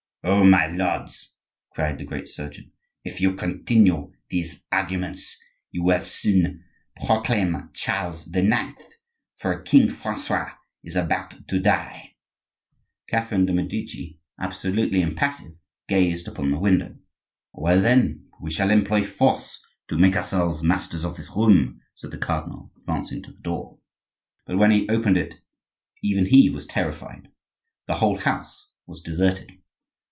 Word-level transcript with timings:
"Oh! 0.23 0.43
my 0.43 0.67
lords," 0.67 1.33
cried 1.71 1.97
the 1.97 2.05
great 2.05 2.29
surgeon; 2.29 2.71
"if 3.03 3.19
you 3.19 3.33
continue 3.33 4.13
these 4.29 4.63
arguments 4.71 5.43
you 5.71 5.81
will 5.83 5.99
soon 6.01 6.63
proclaim 7.03 7.71
Charles 7.73 8.27
IX!—for 8.31 9.61
king 9.63 9.89
Francois 9.89 10.51
is 10.83 10.95
about 10.95 11.47
to 11.47 11.59
die." 11.59 12.13
Catherine 13.09 13.47
de' 13.47 13.53
Medici, 13.53 14.19
absolutely 14.39 15.01
impassive, 15.01 15.53
gazed 15.87 16.29
from 16.35 16.51
the 16.51 16.59
window. 16.59 16.97
"Well, 17.53 17.81
then, 17.81 18.27
we 18.39 18.51
shall 18.51 18.69
employ 18.69 19.03
force 19.03 19.59
to 19.87 19.97
make 19.97 20.15
ourselves 20.15 20.61
masters 20.61 21.03
of 21.03 21.17
this 21.17 21.31
room," 21.35 21.81
said 21.95 22.11
the 22.11 22.17
cardinal, 22.19 22.71
advancing 22.77 23.23
to 23.23 23.31
the 23.31 23.39
door. 23.41 23.79
But 24.45 24.59
when 24.59 24.69
he 24.69 24.87
opened 24.87 25.17
it 25.17 25.41
even 26.03 26.27
he 26.27 26.47
was 26.51 26.67
terrified; 26.67 27.29
the 27.87 27.95
whole 27.95 28.19
house 28.19 28.69
was 28.85 29.01
deserted! 29.01 29.53